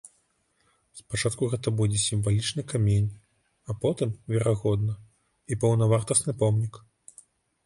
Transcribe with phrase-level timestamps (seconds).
[0.99, 3.05] Спачатку гэта будзе сімвалічны камень,
[3.69, 4.93] а потым, верагодна,
[5.51, 6.73] і паўнавартасны помнік.